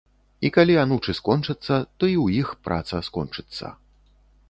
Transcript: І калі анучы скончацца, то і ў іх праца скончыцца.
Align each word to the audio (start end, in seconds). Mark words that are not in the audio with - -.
І 0.47 0.49
калі 0.55 0.73
анучы 0.83 1.15
скончацца, 1.19 1.69
то 1.97 2.03
і 2.13 2.17
ў 2.25 2.41
іх 2.41 2.57
праца 2.71 3.07
скончыцца. 3.13 3.75